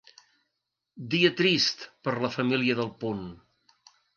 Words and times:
Dia 1.11 1.31
trist 1.43 1.85
per 2.07 2.15
a 2.17 2.25
la 2.25 2.33
família 2.39 2.79
d’El 2.81 2.93
Punt. 3.05 3.25